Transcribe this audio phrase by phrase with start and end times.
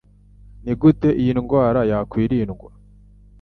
[0.63, 2.69] Ni gute iyi ndwara yakwirindwa?